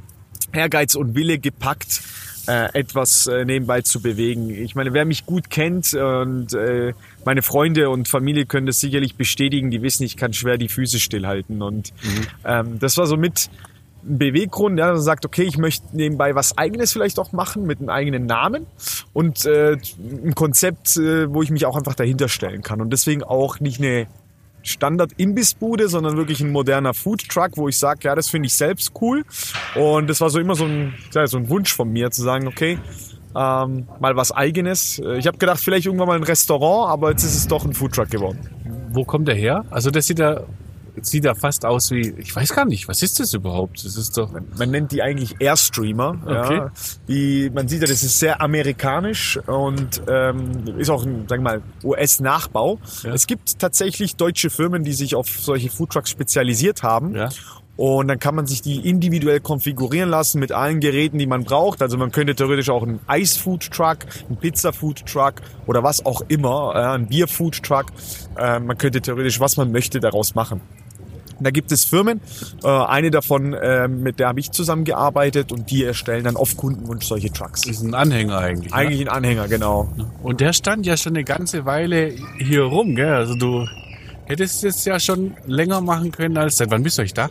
[0.52, 2.02] Ehrgeiz und Wille gepackt,
[2.48, 4.50] äh, etwas äh, nebenbei zu bewegen.
[4.50, 6.94] Ich meine, wer mich gut kennt und äh,
[7.28, 10.98] meine Freunde und Familie können das sicherlich bestätigen, die wissen, ich kann schwer die Füße
[10.98, 11.62] stillhalten.
[11.62, 11.92] Und
[12.46, 13.50] ähm, das war so mit
[14.06, 17.66] ein Beweggrund, ja, dass man sagt, okay, ich möchte nebenbei was eigenes vielleicht auch machen
[17.66, 18.66] mit einem eigenen Namen
[19.12, 19.74] und äh,
[20.24, 22.80] ein Konzept, äh, wo ich mich auch einfach dahinter stellen kann.
[22.80, 24.08] Und deswegen auch nicht eine
[24.64, 29.26] Standard-Imbissbude, sondern wirklich ein moderner Food-Truck, wo ich sage, ja, das finde ich selbst cool.
[29.76, 32.48] Und das war so immer so ein, ja, so ein Wunsch von mir, zu sagen,
[32.48, 32.80] okay,
[33.36, 35.00] ähm, mal was Eigenes.
[35.00, 37.74] Äh, Ich habe gedacht, vielleicht irgendwann mal ein Restaurant, aber jetzt ist es doch ein
[37.74, 38.40] Food-Truck geworden.
[38.92, 39.66] Wo kommt der her?
[39.70, 40.42] Also das sieht ja,
[41.02, 43.86] sieht ja fast aus wie, ich weiß gar nicht, was ist das überhaupt?
[43.86, 46.18] Das ist doch, Man nennt die eigentlich Airstreamer.
[46.26, 46.56] Okay.
[46.58, 46.72] Ja.
[47.08, 51.52] Die, man sieht ja, das ist sehr amerikanisch und ähm, ist auch ein, sagen wir
[51.52, 52.80] mal, US-Nachbau.
[53.04, 53.14] Ja.
[53.14, 57.16] Es gibt tatsächlich deutsche Firmen, die sich auf solche Foodtrucks spezialisiert haben.
[57.16, 57.30] Ja.
[57.78, 61.82] Und dann kann man sich die individuell konfigurieren lassen mit allen Geräten, die man braucht.
[61.82, 65.36] Also man könnte theoretisch auch einen Eis-Food-Truck, einen Pizza-Food-Truck
[65.68, 67.86] oder was auch immer, äh, einen Bier-Food-Truck.
[68.36, 70.62] Äh, man könnte theoretisch, was man möchte, daraus machen.
[71.40, 72.20] Da gibt es Firmen,
[72.64, 77.06] äh, eine davon, äh, mit der habe ich zusammengearbeitet und die erstellen dann auf Kundenwunsch
[77.06, 77.66] solche Trucks.
[77.68, 78.72] ist ein Anhänger eigentlich.
[78.72, 78.78] ne?
[78.78, 79.88] Eigentlich ein Anhänger, genau.
[80.24, 83.14] Und der stand ja schon eine ganze Weile hier rum, gell?
[83.14, 83.68] Also du
[84.26, 87.30] hättest es ja schon länger machen können als seit wann bist du euch da?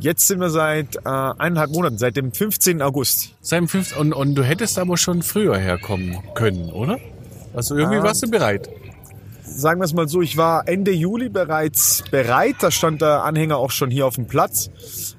[0.00, 2.82] Jetzt sind wir seit äh, eineinhalb Monaten, seit dem 15.
[2.82, 3.34] August.
[3.40, 3.96] Seit dem 5.
[3.98, 6.98] Und, und du hättest aber schon früher herkommen können, oder?
[7.54, 8.02] Also irgendwie Ah.
[8.02, 8.68] warst du bereit.
[9.42, 12.56] Sagen wir es mal so, ich war Ende Juli bereits bereit.
[12.60, 15.14] Da stand der Anhänger auch schon hier auf dem Platz.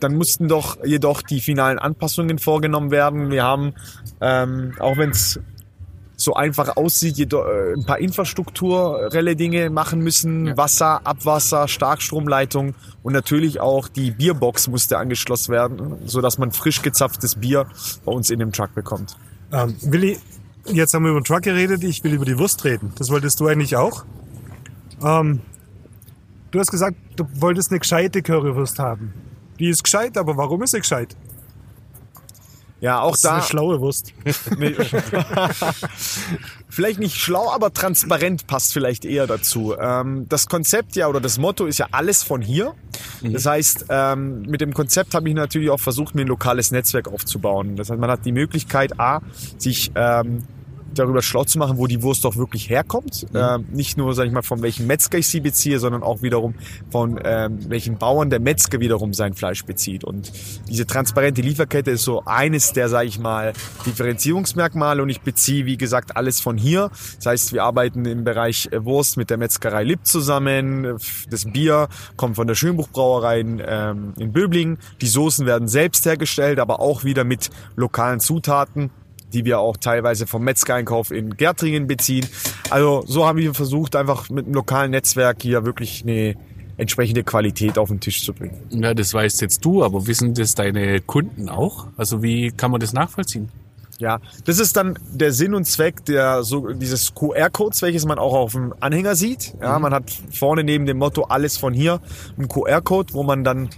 [0.00, 3.30] Dann mussten doch jedoch die finalen Anpassungen vorgenommen werden.
[3.30, 3.74] Wir haben,
[4.20, 5.40] ähm, auch wenn es
[6.28, 10.54] so einfach aussieht, jedoch, äh, ein paar infrastrukturelle Dinge machen müssen.
[10.58, 16.82] Wasser, Abwasser, Starkstromleitung und natürlich auch die Bierbox musste angeschlossen werden, so dass man frisch
[16.82, 17.66] gezapftes Bier
[18.04, 19.16] bei uns in dem Truck bekommt.
[19.52, 20.18] Ähm, Willi,
[20.66, 22.92] jetzt haben wir über den Truck geredet, ich will über die Wurst reden.
[22.98, 24.04] Das wolltest du eigentlich auch.
[25.02, 25.40] Ähm,
[26.50, 29.14] du hast gesagt, du wolltest eine gescheite Currywurst haben.
[29.58, 31.16] Die ist gescheit, aber warum ist sie gescheit?
[32.80, 33.34] Ja, auch Das ist da.
[33.34, 34.12] eine schlaue Wurst.
[34.56, 34.74] Nee.
[36.68, 39.74] vielleicht nicht schlau, aber transparent passt vielleicht eher dazu.
[39.78, 42.74] Ähm, das Konzept ja oder das Motto ist ja alles von hier.
[43.22, 47.08] Das heißt, ähm, mit dem Konzept habe ich natürlich auch versucht, mir ein lokales Netzwerk
[47.08, 47.76] aufzubauen.
[47.76, 49.20] Das heißt, man hat die Möglichkeit, A,
[49.56, 50.44] sich ähm,
[50.98, 53.26] darüber schlau zu machen, wo die Wurst doch wirklich herkommt.
[53.34, 56.54] Ähm, nicht nur, sage ich mal, von welchem Metzger ich sie beziehe, sondern auch wiederum
[56.90, 60.04] von ähm, welchen Bauern der Metzger wiederum sein Fleisch bezieht.
[60.04, 60.32] Und
[60.68, 63.52] diese transparente Lieferkette ist so eines der, sage ich mal,
[63.86, 65.02] Differenzierungsmerkmale.
[65.02, 66.90] Und ich beziehe, wie gesagt, alles von hier.
[67.16, 70.98] Das heißt, wir arbeiten im Bereich äh, Wurst mit der Metzgerei Lipp zusammen.
[71.30, 74.78] Das Bier kommt von der Schönbuchbrauerei in, ähm, in Böblingen.
[75.00, 78.90] Die Soßen werden selbst hergestellt, aber auch wieder mit lokalen Zutaten
[79.32, 82.26] die wir auch teilweise vom Metzgereinkauf in Gärtringen beziehen.
[82.70, 86.36] Also so haben wir versucht, einfach mit einem lokalen Netzwerk hier wirklich eine
[86.76, 88.56] entsprechende Qualität auf den Tisch zu bringen.
[88.70, 91.88] Ja, das weißt jetzt du, aber wissen das deine Kunden auch?
[91.96, 93.50] Also wie kann man das nachvollziehen?
[93.98, 98.32] Ja, das ist dann der Sinn und Zweck der so dieses QR-Codes, welches man auch
[98.32, 99.54] auf dem Anhänger sieht.
[99.60, 102.00] Ja, man hat vorne neben dem Motto alles von hier
[102.36, 103.70] einen QR-Code, wo man dann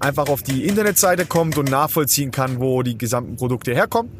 [0.00, 4.10] einfach auf die Internetseite kommt und nachvollziehen kann, wo die gesamten Produkte herkommen.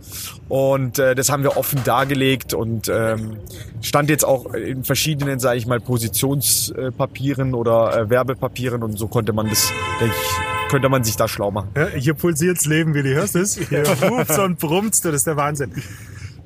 [0.48, 3.38] Und äh, das haben wir offen dargelegt und ähm,
[3.80, 9.32] stand jetzt auch in verschiedenen, sage ich mal, Positionspapieren oder äh, Werbepapieren und so konnte
[9.32, 11.70] man das, denke ich, könnte man sich da schlau machen.
[11.74, 12.94] Ja, hier pulsiert's Leben.
[12.94, 13.56] Hörst du es?
[13.68, 15.72] Hier rupst und brummst, das ist der Wahnsinn.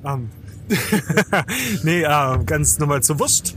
[0.03, 0.29] Ähm,
[1.83, 3.55] nee, äh, ganz nochmal zur Wurst.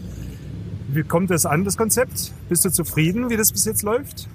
[0.88, 2.33] Wie kommt das an, das Konzept?
[2.49, 4.29] Bist du zufrieden, wie das bis jetzt läuft?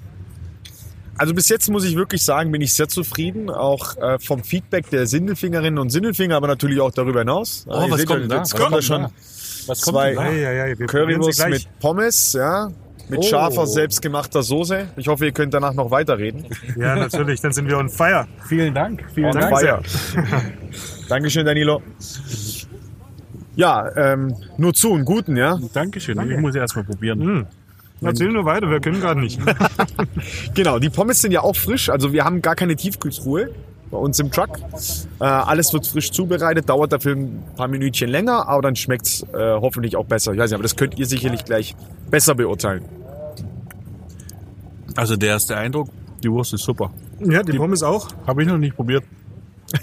[1.16, 4.90] Also bis jetzt muss ich wirklich sagen, bin ich sehr zufrieden, auch äh, vom Feedback
[4.90, 7.64] der Sindelfingerinnen und Sindelfinger, aber natürlich auch darüber hinaus.
[7.68, 8.36] Oh, Ihr was seht kommt schon, da?
[8.38, 9.10] Jetzt Was kommt schon da?
[9.66, 10.32] Was kommt zwei denn da?
[10.32, 12.70] Ja, ja, ja, Currywurst mit Pommes, ja,
[13.08, 13.22] mit Oh.
[13.22, 14.88] scharfer, selbstgemachter Soße.
[14.96, 16.46] Ich hoffe, ihr könnt danach noch weiterreden.
[16.76, 18.26] Ja, natürlich, dann sind wir on fire.
[18.48, 19.04] Vielen Dank.
[19.14, 19.58] Vielen On Dank.
[19.58, 19.82] fire.
[21.08, 21.82] Dankeschön, Danilo.
[23.56, 25.58] Ja, ähm, nur zu und guten, ja.
[25.72, 26.18] Dankeschön.
[26.30, 27.20] Ich muss erst mal probieren.
[27.20, 27.46] Hm.
[28.00, 29.40] Erzähl nur weiter, wir können gerade nicht.
[30.54, 31.88] Genau, die Pommes sind ja auch frisch.
[31.88, 33.50] Also wir haben gar keine Tiefkühltruhe
[33.90, 34.58] bei uns im Truck.
[35.20, 39.36] Äh, alles wird frisch zubereitet, dauert dafür ein paar Minütchen länger, aber dann schmeckt's äh,
[39.36, 40.32] hoffentlich auch besser.
[40.32, 41.74] Ich weiß nicht, aber das könnt ihr sicherlich gleich
[42.10, 42.84] besser beurteilen.
[44.96, 45.88] Also der erste Eindruck,
[46.22, 46.92] die Wurst ist super.
[47.20, 48.08] Ja, die Pommes auch.
[48.26, 49.04] Habe ich noch nicht probiert.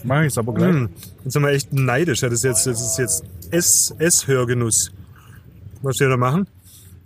[0.03, 0.73] Mache ich aber gleich.
[0.73, 0.89] Hm.
[1.23, 2.21] Jetzt sind wir echt neidisch.
[2.21, 4.91] Das ist jetzt, das ist jetzt Ess, Esshörgenuss.
[5.81, 6.47] Was wir da machen?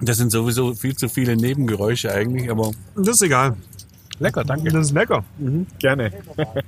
[0.01, 3.55] Das sind sowieso viel zu viele Nebengeräusche eigentlich, aber Das ist egal.
[4.19, 4.69] Lecker, danke.
[4.71, 5.23] Das ist lecker.
[5.79, 6.11] Gerne.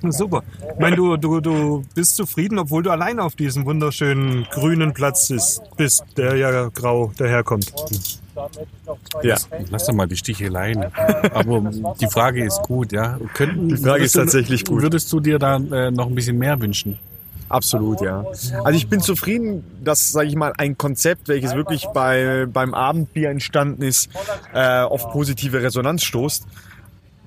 [0.10, 0.42] Super.
[0.74, 5.30] Ich meine, du, du, du bist zufrieden, obwohl du allein auf diesem wunderschönen grünen Platz
[5.30, 7.72] ist, bist, der ja grau daherkommt.
[9.22, 9.36] Ja.
[9.70, 10.84] Lass doch mal die Sticheleien.
[11.32, 13.18] Aber die Frage ist gut, ja.
[13.34, 14.82] Könnten, Die Frage ist du- tatsächlich gut.
[14.82, 16.98] Würdest du dir da äh, noch ein bisschen mehr wünschen?
[17.48, 18.24] Absolut, ja.
[18.64, 23.30] Also ich bin zufrieden, dass, sage ich mal, ein Konzept, welches wirklich bei, beim Abendbier
[23.30, 24.10] entstanden ist,
[24.52, 26.44] äh, auf positive Resonanz stoßt.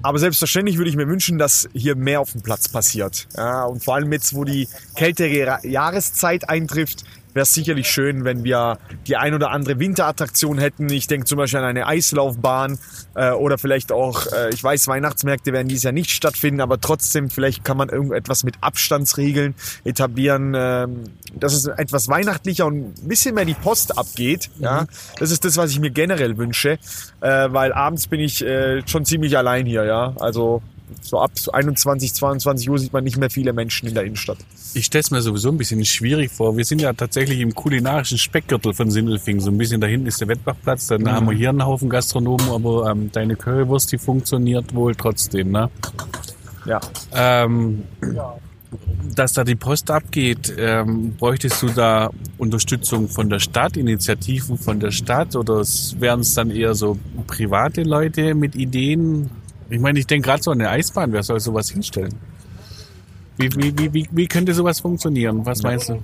[0.03, 3.27] Aber selbstverständlich würde ich mir wünschen, dass hier mehr auf dem Platz passiert.
[3.37, 7.03] Ja, und vor allem jetzt, wo die kältere Jahreszeit eintrifft,
[7.33, 10.89] wäre es sicherlich schön, wenn wir die ein oder andere Winterattraktion hätten.
[10.89, 12.77] Ich denke zum Beispiel an eine Eislaufbahn
[13.15, 17.29] äh, oder vielleicht auch, äh, ich weiß, Weihnachtsmärkte werden dieses Jahr nicht stattfinden, aber trotzdem,
[17.29, 23.35] vielleicht kann man irgendetwas mit Abstandsregeln etablieren, ähm, dass es etwas weihnachtlicher und ein bisschen
[23.35, 24.49] mehr die Post abgeht.
[24.59, 24.85] Ja,
[25.19, 26.79] das ist das, was ich mir generell wünsche,
[27.21, 29.85] äh, weil abends bin ich äh, schon ziemlich allein hier.
[29.85, 30.61] Ja, also
[31.01, 34.37] so ab 21, 22 Uhr sieht man nicht mehr viele Menschen in der Innenstadt.
[34.73, 36.57] Ich stelle es mir sowieso ein bisschen schwierig vor.
[36.57, 39.39] Wir sind ja tatsächlich im kulinarischen Speckgürtel von Sindelfing.
[39.39, 40.87] So ein bisschen da hinten ist der Wettbachplatz.
[40.87, 45.51] Dann haben wir hier einen Haufen Gastronomen, aber ähm, deine Currywurst, die funktioniert wohl trotzdem,
[45.51, 45.69] ne?
[46.65, 46.79] Ja.
[47.13, 47.83] Ähm,
[49.15, 54.79] dass da die Post abgeht, ähm, bräuchtest du da Unterstützung von der Stadt, Initiativen von
[54.79, 55.63] der Stadt oder
[55.99, 59.29] wären es dann eher so private Leute mit Ideen?
[59.71, 62.13] Ich meine, ich denke gerade so an eine Eisbahn, wer soll sowas hinstellen?
[63.37, 65.45] Wie, wie, wie, wie, wie könnte sowas funktionieren?
[65.45, 66.03] Was meinst du?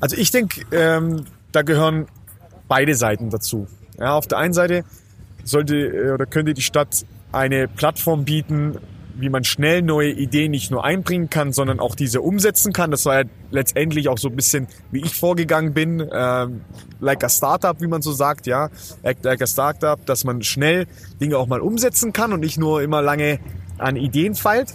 [0.00, 2.06] Also ich denke, ähm, da gehören
[2.66, 3.68] beide Seiten dazu.
[3.96, 4.84] Ja, auf der einen Seite
[5.44, 8.76] sollte äh, oder könnte die Stadt eine Plattform bieten,
[9.18, 12.90] wie man schnell neue Ideen nicht nur einbringen kann, sondern auch diese umsetzen kann.
[12.90, 16.62] Das war ja letztendlich auch so ein bisschen, wie ich vorgegangen bin, ähm,
[17.00, 18.70] like a Startup, wie man so sagt, ja,
[19.02, 20.86] act like a Startup, dass man schnell
[21.20, 23.40] Dinge auch mal umsetzen kann und nicht nur immer lange
[23.78, 24.72] an Ideen feilt.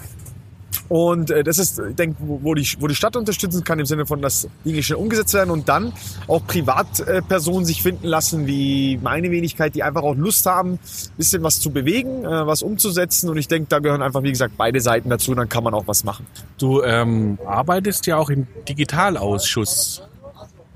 [0.90, 4.06] Und äh, das ist, ich denke, wo, die, wo die Stadt unterstützen kann, im Sinne
[4.06, 5.94] von, dass Dinge schnell umgesetzt werden und dann
[6.28, 10.80] auch Privatpersonen sich finden lassen, wie meine Wenigkeit, die einfach auch Lust haben,
[11.18, 13.30] bisschen was zu bewegen, äh, was umzusetzen.
[13.30, 15.88] Und ich denke, da gehören einfach, wie gesagt, beide Seiten dazu, dann kann man auch
[15.88, 16.26] was machen.
[16.58, 20.04] Du ähm, arbeitest ja auch im Digitalausschuss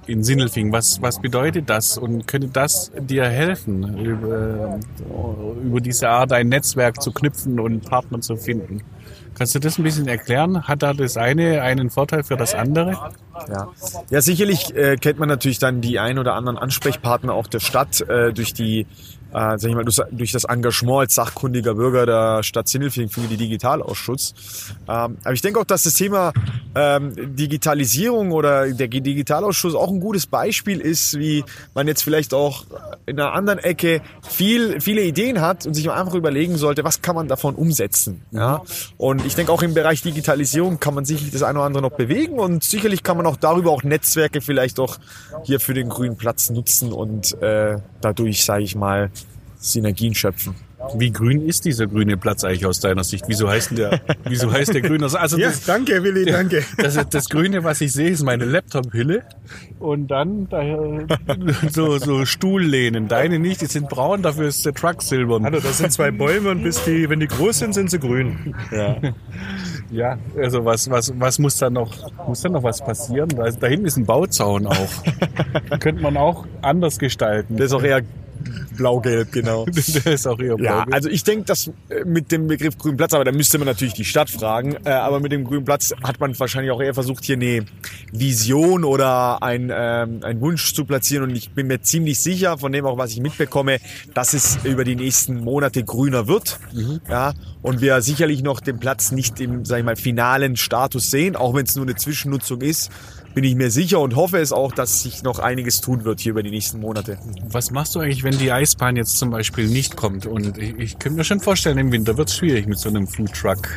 [0.07, 0.71] in Sindelfing.
[0.71, 4.79] Was, was bedeutet das und könnte das dir helfen, über,
[5.63, 8.81] über diese Art ein Netzwerk zu knüpfen und Partner zu finden?
[9.35, 10.63] Kannst du das ein bisschen erklären?
[10.63, 12.91] Hat da das eine einen Vorteil für das andere?
[13.49, 13.67] Ja,
[14.09, 18.01] ja sicherlich äh, kennt man natürlich dann die ein oder anderen Ansprechpartner auch der Stadt
[18.01, 18.87] äh, durch die
[19.31, 23.21] äh, sag ich mal, durch, durch das Engagement als sachkundiger Bürger der Stadt Sindelfingen für
[23.21, 24.33] die Digitalausschuss.
[24.87, 26.31] Ähm, aber ich denke auch, dass das Thema
[26.75, 32.65] ähm, Digitalisierung oder der Digitalausschuss auch ein gutes Beispiel ist, wie man jetzt vielleicht auch
[33.05, 37.15] in einer anderen Ecke viel, viele Ideen hat und sich einfach überlegen sollte, was kann
[37.15, 38.21] man davon umsetzen.
[38.31, 38.61] Ja?
[38.97, 41.97] Und ich denke auch im Bereich Digitalisierung kann man sicherlich das eine oder andere noch
[41.97, 44.97] bewegen und sicherlich kann man auch darüber auch Netzwerke vielleicht auch
[45.43, 49.11] hier für den grünen Platz nutzen und äh, dadurch, sage ich mal,
[49.71, 50.55] Synergien schöpfen.
[50.93, 53.25] Wie grün ist dieser grüne Platz eigentlich aus deiner Sicht?
[53.27, 55.03] Wieso heißt der, wieso heißt der grün?
[55.03, 56.63] Also Ja, das, danke, Willi, danke.
[56.77, 59.23] das, das Grüne, was ich sehe, ist meine Laptop-Hülle.
[59.79, 60.61] Und dann da,
[61.71, 63.07] so, so Stuhllehnen.
[63.07, 65.43] Deine nicht, die sind braun, dafür ist der Truck silbern.
[65.43, 68.55] Hallo, das sind zwei Bäume und bis die, wenn die groß sind, sind sie grün.
[68.71, 68.97] Ja.
[69.91, 71.93] ja, also was, was, was muss da noch,
[72.27, 73.29] muss da noch was passieren?
[73.29, 74.89] Da, da hinten ist ein Bauzaun auch.
[75.79, 77.57] Könnte man auch anders gestalten.
[77.57, 78.01] Das ist auch eher
[78.77, 79.65] blau-gelb, genau.
[80.05, 80.95] Der ist auch eher Ja, blau.
[80.95, 83.93] also ich denke, dass äh, mit dem Begriff grünen Platz, aber da müsste man natürlich
[83.93, 87.23] die Stadt fragen, äh, aber mit dem grünen Platz hat man wahrscheinlich auch eher versucht,
[87.25, 87.65] hier eine
[88.11, 92.71] Vision oder ein, ähm, ein Wunsch zu platzieren und ich bin mir ziemlich sicher, von
[92.71, 93.77] dem auch, was ich mitbekomme,
[94.13, 96.59] dass es über die nächsten Monate grüner wird.
[97.09, 101.35] Ja, und wir sicherlich noch den Platz nicht im, sag ich mal, finalen Status sehen,
[101.35, 102.91] auch wenn es nur eine Zwischennutzung ist,
[103.35, 106.31] bin ich mir sicher und hoffe es auch, dass sich noch einiges tun wird hier
[106.31, 107.19] über die nächsten Monate.
[107.49, 110.25] Was machst du eigentlich, wenn die Eisbahn jetzt zum Beispiel nicht kommt?
[110.25, 113.07] Und ich, ich könnte mir schon vorstellen, im Winter wird es schwierig mit so einem
[113.07, 113.67] Foodtruck.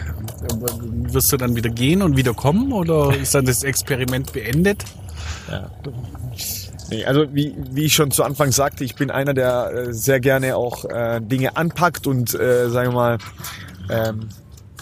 [1.13, 4.85] Wirst du dann wieder gehen und wieder kommen oder ist dann das Experiment beendet?
[6.91, 10.21] Nee, also wie, wie ich schon zu Anfang sagte, ich bin einer, der äh, sehr
[10.21, 13.19] gerne auch äh, Dinge anpackt und, äh, sagen wir mal,
[13.91, 14.29] ähm,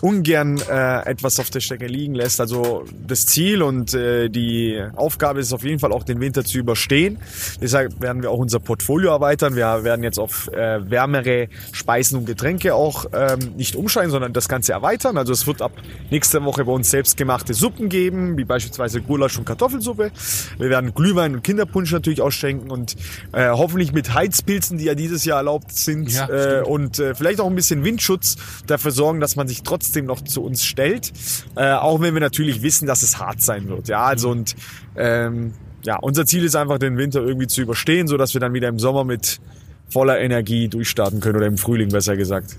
[0.01, 2.41] ungern äh, etwas auf der Strecke liegen lässt.
[2.41, 6.59] Also das Ziel und äh, die Aufgabe ist auf jeden Fall auch den Winter zu
[6.59, 7.19] überstehen.
[7.61, 9.57] Deshalb werden wir auch unser Portfolio erweitern.
[9.57, 14.49] Wir werden jetzt auf äh, wärmere Speisen und Getränke auch ähm, nicht umsteigen, sondern das
[14.49, 15.17] Ganze erweitern.
[15.17, 15.73] Also es wird ab
[16.11, 20.11] nächster Woche bei uns selbstgemachte Suppen geben, wie beispielsweise Gulasch und Kartoffelsuppe.
[20.59, 22.97] Wir werden Glühwein und Kinderpunsch natürlich ausschenken und
[23.33, 27.41] äh, hoffentlich mit Heizpilzen, die ja dieses Jahr erlaubt sind Ja, äh, und äh, vielleicht
[27.41, 31.13] auch ein bisschen Windschutz dafür sorgen, dass man sich trotzdem noch zu uns stellt,
[31.57, 33.89] äh, auch wenn wir natürlich wissen, dass es hart sein wird.
[33.89, 34.57] Ja, also und
[34.97, 35.53] ähm,
[35.85, 38.69] ja, unser Ziel ist einfach, den Winter irgendwie zu überstehen, so dass wir dann wieder
[38.69, 39.41] im Sommer mit
[39.89, 42.57] voller Energie durchstarten können oder im Frühling besser gesagt.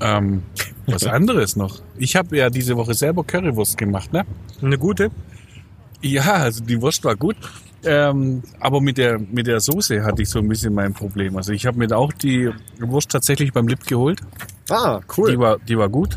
[0.00, 0.42] Ähm,
[0.86, 1.80] was anderes noch.
[1.96, 4.26] Ich habe ja diese Woche selber Currywurst gemacht, ne?
[4.60, 5.10] Eine gute?
[6.02, 7.36] Ja, also die Wurst war gut.
[7.86, 11.36] Ähm, aber mit der, mit der Soße hatte ich so ein bisschen mein Problem.
[11.36, 14.20] Also ich habe mir auch die Wurst tatsächlich beim Lip geholt.
[14.70, 15.30] Ah, cool.
[15.32, 16.16] Die war, die war gut.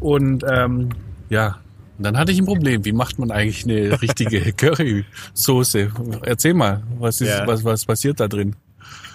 [0.00, 0.90] Und ähm,
[1.30, 1.58] ja,
[1.98, 2.84] und dann hatte ich ein Problem.
[2.84, 5.90] Wie macht man eigentlich eine richtige Currysoße?
[6.22, 7.46] Erzähl mal, was ist, Ja.
[7.46, 8.54] was, was passiert da drin?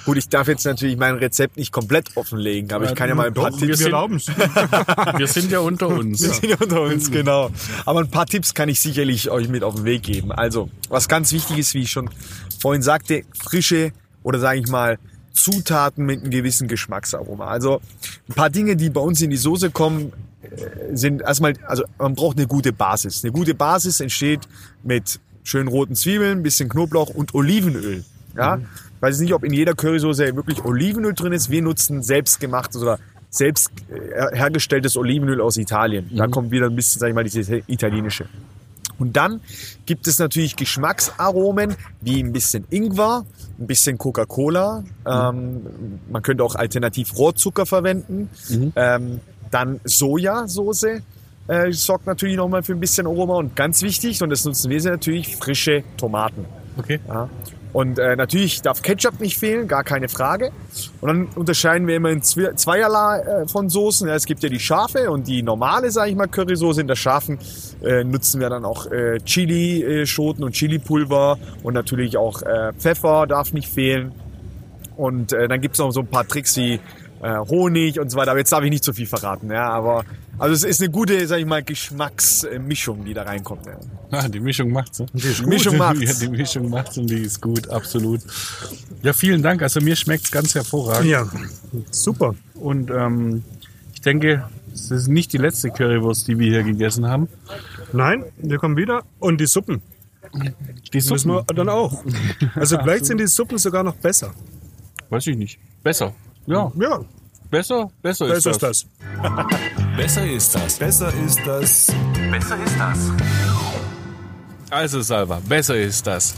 [0.05, 3.27] Gut, ich darf jetzt natürlich mein Rezept nicht komplett offenlegen, aber ich kann ja mal
[3.27, 3.79] ein paar Doch, Tipps.
[3.79, 4.27] wir erlauben's.
[5.17, 6.21] Wir sind ja unter uns.
[6.21, 7.51] Wir sind ja unter uns, genau.
[7.85, 10.31] Aber ein paar Tipps kann ich sicherlich euch mit auf den Weg geben.
[10.31, 12.09] Also, was ganz wichtig ist, wie ich schon
[12.59, 13.91] vorhin sagte, frische
[14.23, 14.97] oder sage ich mal
[15.33, 17.47] Zutaten mit einem gewissen Geschmacksaroma.
[17.47, 17.81] Also
[18.29, 22.15] ein paar Dinge, die bei uns in die Soße kommen, äh, sind erstmal, also man
[22.15, 23.23] braucht eine gute Basis.
[23.23, 24.41] Eine gute Basis entsteht
[24.83, 28.03] mit schönen roten Zwiebeln, ein bisschen Knoblauch und Olivenöl.
[28.35, 28.63] Ja, ich
[29.01, 31.49] weiß nicht, ob in jeder Currysoße wirklich Olivenöl drin ist.
[31.49, 36.09] Wir nutzen selbstgemachtes oder selbst äh, hergestelltes Olivenöl aus Italien.
[36.13, 38.25] Da kommt wieder ein bisschen, sag ich mal, dieses italienische.
[38.99, 39.41] Und dann
[39.87, 43.25] gibt es natürlich Geschmacksaromen wie ein bisschen Ingwer,
[43.59, 44.83] ein bisschen Coca-Cola.
[45.07, 45.61] Ähm,
[46.11, 48.29] man könnte auch alternativ Rohrzucker verwenden.
[48.75, 51.01] Ähm, dann Sojasauce
[51.47, 53.37] äh, sorgt natürlich nochmal für ein bisschen Aroma.
[53.37, 56.45] Und ganz wichtig, und das nutzen wir sehr natürlich, frische Tomaten.
[56.77, 56.99] Okay.
[57.07, 57.27] Ja.
[57.73, 60.51] Und äh, natürlich darf Ketchup nicht fehlen, gar keine Frage.
[60.99, 64.09] Und dann unterscheiden wir immer in zwe- zweierlei äh, von Soßen.
[64.09, 66.81] Ja, es gibt ja die scharfe und die normale, sage ich mal, Currysoße.
[66.81, 67.39] In der scharfen
[67.81, 73.53] äh, nutzen wir dann auch äh, Chili-Schoten und Chili-Pulver und natürlich auch äh, Pfeffer darf
[73.53, 74.11] nicht fehlen.
[74.97, 76.81] Und äh, dann gibt's noch so ein paar Tricks wie
[77.21, 78.31] äh, Honig und so weiter.
[78.31, 79.49] Aber jetzt darf ich nicht zu viel verraten.
[79.51, 80.03] Ja, aber
[80.37, 83.65] also es ist eine gute, sag ich mal, Geschmacksmischung, die da reinkommt.
[83.65, 83.73] Ja.
[84.13, 84.99] Ah, die Mischung macht's.
[84.99, 85.05] Ne?
[85.13, 85.47] Die gut.
[85.47, 86.01] Mischung macht's.
[86.01, 88.19] Ja, die Mischung macht's und die ist gut, absolut.
[89.03, 89.61] Ja, vielen Dank.
[89.61, 91.05] Also mir schmeckt's ganz hervorragend.
[91.09, 91.25] Ja,
[91.91, 92.35] super.
[92.55, 93.43] Und ähm,
[93.93, 97.29] ich denke, es ist nicht die letzte Currywurst, die wir hier gegessen haben.
[97.93, 99.03] Nein, wir kommen wieder.
[99.19, 99.81] Und die Suppen
[100.33, 102.03] Die müssen Suppen, wir dann auch.
[102.55, 104.33] Also vielleicht sind die Suppen sogar noch besser.
[105.09, 105.57] weiß ich nicht.
[105.83, 106.13] Besser.
[106.47, 106.99] Ja, Ja,
[107.49, 108.77] besser, besser, besser ist das.
[108.77, 108.87] ist
[109.21, 109.45] das.
[109.97, 110.77] Besser ist das.
[110.79, 111.87] Besser ist das.
[112.31, 113.11] Besser ist das.
[114.69, 116.33] Also Salva, besser ist das.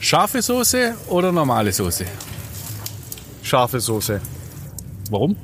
[0.00, 2.04] Scharfe Soße oder normale Soße?
[3.42, 4.20] Scharfe Soße,
[5.10, 5.36] Warum?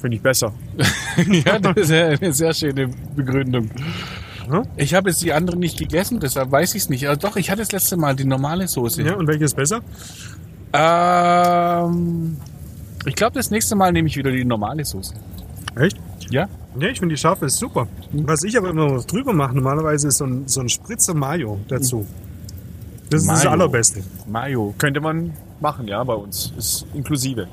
[0.00, 0.52] finde ich besser.
[1.44, 3.70] ja, das ist ja eine sehr schöne Begründung.
[4.76, 7.08] Ich habe jetzt die anderen nicht gegessen, deshalb weiß ich es nicht.
[7.08, 9.02] Also doch, ich hatte das letzte Mal die normale Soße.
[9.02, 9.80] Ja, und welches besser?
[10.72, 12.36] Ähm,
[13.06, 15.14] ich glaube, das nächste Mal nehme ich wieder die normale Soße.
[15.76, 15.98] Echt?
[16.30, 16.48] Ja?
[16.78, 17.88] Ja, ich finde die scharfe ist super.
[18.12, 21.58] Was ich aber immer noch drüber mache, normalerweise ist so ein, so ein Spritzer Mayo
[21.68, 22.06] dazu.
[23.10, 23.46] Das ist das.
[23.46, 24.02] Allerbeste.
[24.28, 24.72] Mayo.
[24.78, 26.52] Könnte man machen, ja, bei uns.
[26.56, 27.48] Ist inklusive.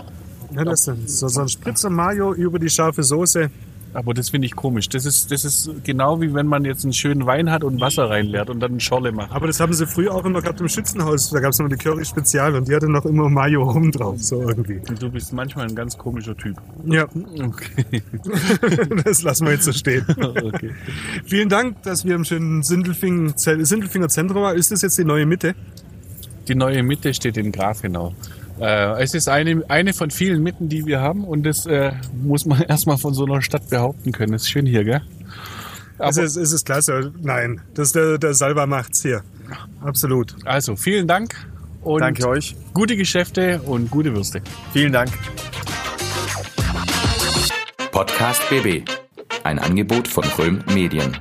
[0.54, 3.50] Ja, das ist so, so ein Spritzer Mayo über die scharfe Soße.
[3.98, 4.90] Aber das finde ich komisch.
[4.90, 8.08] Das ist, das ist genau wie wenn man jetzt einen schönen Wein hat und Wasser
[8.12, 9.32] reinleert und dann eine Schorle macht.
[9.32, 11.32] Aber das haben sie früher auch immer gehabt im Schützenhaus.
[11.32, 14.22] Da gab es immer die Curry Spezial und die hatte noch immer Mayo rum drauf,
[14.22, 14.82] so irgendwie.
[15.00, 16.58] Du bist manchmal ein ganz komischer Typ.
[16.86, 17.08] Ja,
[17.40, 18.04] Okay.
[19.04, 20.06] das lassen wir jetzt so stehen.
[20.18, 20.76] okay.
[21.26, 24.58] Vielen Dank, dass wir im schönen Sindelfing, Sindelfinger Zentrum waren.
[24.58, 25.56] Ist das jetzt die neue Mitte?
[26.48, 28.14] Die neue Mitte steht in Grafenau.
[28.60, 31.92] Äh, es ist eine, eine von vielen Mitten, die wir haben und das äh,
[32.24, 34.32] muss man erstmal von so einer Stadt behaupten können.
[34.32, 35.02] Das ist schön hier, gell?
[36.00, 37.12] Also es, es ist klasse.
[37.22, 39.24] Nein, das der, der Salva macht's hier.
[39.82, 40.36] Absolut.
[40.46, 41.34] Also, vielen Dank
[41.82, 42.56] und Danke euch.
[42.74, 44.42] gute Geschäfte und gute Würste.
[44.74, 45.12] Vielen Dank.
[47.92, 48.88] Podcast BB.
[49.44, 51.18] Ein Angebot von Röhm Medien.